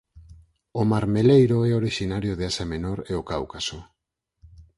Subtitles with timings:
[0.79, 3.79] O marmeleiro é orixinario de Asia Menor e o Cáucaso.